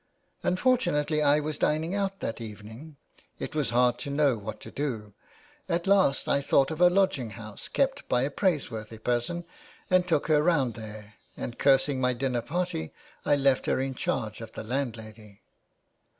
[0.43, 2.97] "Unfortunately I was dining out that evening.
[3.37, 5.13] It was hard to know what to do.
[5.69, 9.45] At last I thought of a lodginghouse kept by a praiseworthy person,
[9.91, 12.91] and took her round there and, cursing my dinner party,
[13.25, 15.43] I left her in charge of the landlady."